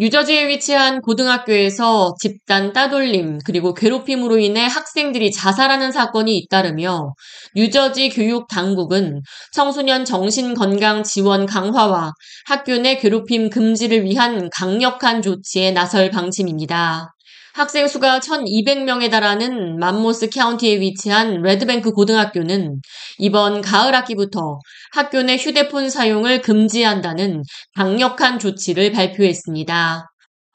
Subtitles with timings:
[0.00, 7.14] 뉴저지에 위치한 고등학교에서 집단 따돌림 그리고 괴롭힘으로 인해 학생들이 자살하는 사건이 잇따르며
[7.56, 9.22] 뉴저지 교육 당국은
[9.52, 12.12] 청소년 정신건강 지원 강화와
[12.46, 17.12] 학교 내 괴롭힘 금지를 위한 강력한 조치에 나설 방침입니다.
[17.54, 22.80] 학생 수가 1,200명에 달하는 맘모스 카운티에 위치한 레드뱅크 고등학교는
[23.18, 24.60] 이번 가을 학기부터
[24.92, 27.42] 학교 내 휴대폰 사용을 금지한다는
[27.74, 30.08] 강력한 조치를 발표했습니다.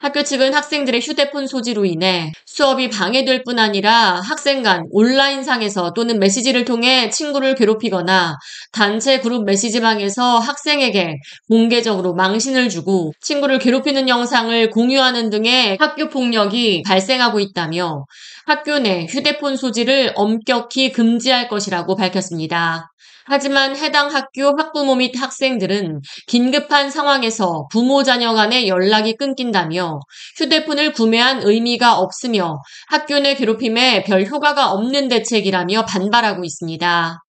[0.04, 6.66] 학교 측은 학생들의 휴대폰 소지로 인해 수업이 방해될 뿐 아니라 학생 간 온라인상에서 또는 메시지를
[6.66, 8.36] 통해 친구를 괴롭히거나
[8.70, 11.16] 단체 그룹 메시지방에서 학생에게
[11.48, 18.04] 공개적으로 망신을 주고 친구를 괴롭히는 영상을 공유하는 등의 학교 폭력이 발생하고 있다며
[18.44, 22.90] 학교 내 휴대폰 소지를 엄격히 금지할 것이라고 밝혔습니다.
[23.26, 30.00] 하지만 해당 학교 학부모 및 학생들은 긴급한 상황에서 부모 자녀 간의 연락이 끊긴다며
[30.36, 37.23] 휴대폰을 구매한 의미가 없으며 학교 내 괴롭힘에 별 효과가 없는 대책이라며 반발하고 있습니다.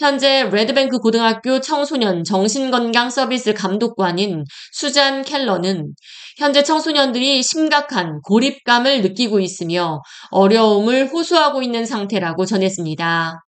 [0.00, 5.92] 현재 레드뱅크 고등학교 청소년 정신건강 서비스 감독관인 수잔 켈러는
[6.38, 13.42] 현재 청소년들이 심각한 고립감을 느끼고 있으며 어려움을 호소하고 있는 상태라고 전했습니다.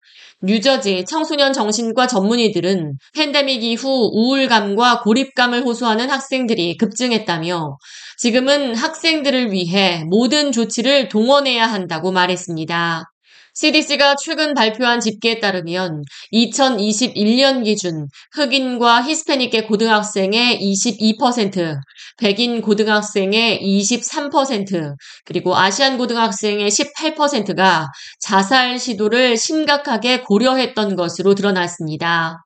[0.42, 7.78] 뉴저지 청소년 정신과 전문의들은 팬데믹 이후 우울감과 고립감을 호소하는 학생들이 급증했다며
[8.18, 13.09] 지금은 학생들을 위해 모든 조치를 동원해야 한다고 말했습니다.
[13.60, 21.76] CDC가 최근 발표한 집계에 따르면 2021년 기준 흑인과 히스패닉계 고등학생의 22%,
[22.18, 27.88] 백인 고등학생의 23%, 그리고 아시안 고등학생의 18%가
[28.22, 32.38] 자살 시도를 심각하게 고려했던 것으로 드러났습니다.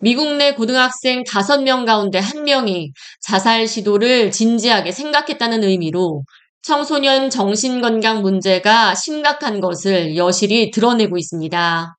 [0.00, 2.88] 미국 내 고등학생 5명 가운데 1명이
[3.20, 6.22] 자살 시도를 진지하게 생각했다는 의미로
[6.64, 11.94] 청소년 정신건강 문제가 심각한 것을 여실히 드러내고 있습니다.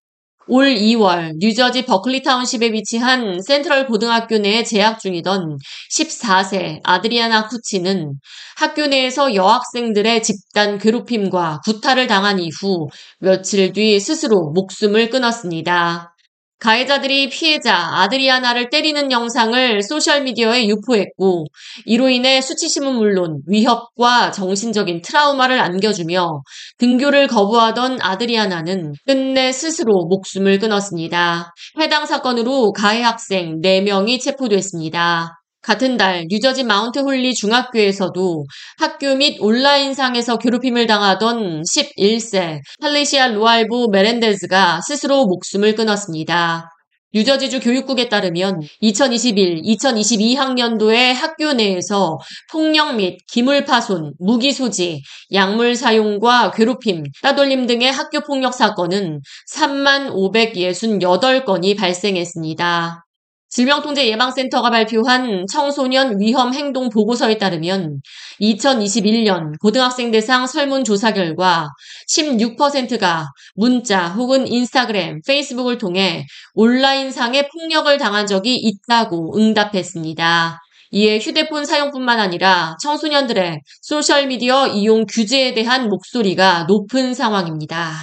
[0.47, 5.58] 올 2월 뉴저지 버클리 타운십에 위치한 센트럴 고등학교 내에 재학 중이던
[5.92, 8.14] 14세 아드리아나 쿠치는
[8.58, 12.87] 학교 내에서 여학생들의 집단 괴롭힘과 구타를 당한 이후
[13.20, 16.14] 며칠 뒤 스스로 목숨을 끊었습니다.
[16.60, 21.45] 가해자들이 피해자 아드리아나를 때리는 영상을 소셜미디어에 유포했고
[21.86, 26.42] 이로 인해 수치심은 물론 위협과 정신적인 트라우마를 안겨주며
[26.77, 31.54] 등교를 거부하던 아드리아나는 끝내 스스로 목숨을 끊었습니다.
[31.80, 35.45] 해당 사건으로 가해 학생 4명이 체포됐습니다.
[35.65, 38.45] 같은 달 뉴저지 마운트 홀리 중학교에서도
[38.77, 46.70] 학교 및 온라인상에서 괴롭힘을 당하던 11세 팔리시아 로알보 메렌데즈가 스스로 목숨을 끊었습니다.
[47.14, 52.20] 뉴저지주 교육국에 따르면 2021-2022학년도에 학교 내에서
[52.52, 55.02] 폭력 및 기물 파손, 무기 소지,
[55.32, 63.05] 약물 사용과 괴롭힘, 따돌림 등의 학교 폭력 사건은 3만 568건이 발생했습니다.
[63.50, 68.02] 질병통제예방센터가 발표한 청소년 위험 행동 보고서에 따르면
[68.42, 71.70] 2021년 고등학생 대상 설문조사 결과
[72.10, 80.60] 16%가 문자 혹은 인스타그램, 페이스북을 통해 온라인상의 폭력을 당한 적이 있다고 응답했습니다.
[80.92, 87.94] 이에 휴대폰 사용뿐만 아니라 청소년들의 소셜미디어 이용 규제에 대한 목소리가 높은 상황입니다.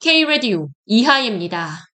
[0.00, 1.78] K-Radio 이하입니다.